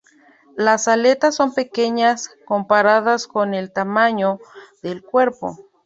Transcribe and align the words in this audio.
Las 0.57 0.87
aletas 0.87 1.35
son 1.35 1.53
pequeñas 1.53 2.31
comparadas 2.45 3.27
con 3.27 3.53
el 3.53 3.71
tamaño 3.71 4.39
del 4.81 5.03
cuerpo. 5.03 5.59